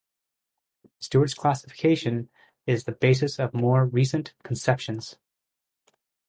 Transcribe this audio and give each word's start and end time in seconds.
Stewart's 0.99 1.35
classification 1.35 2.29
is 2.65 2.85
the 2.85 2.91
basis 2.91 3.37
of 3.37 3.53
more 3.53 3.85
recent 3.85 4.33
conceptions. 4.41 5.17